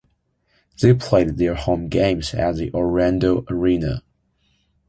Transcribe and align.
They 0.81 0.95
played 0.95 1.37
their 1.37 1.53
home 1.53 1.87
games 1.87 2.33
at 2.33 2.55
the 2.55 2.73
Orlando 2.73 3.45
Arena. 3.51 4.01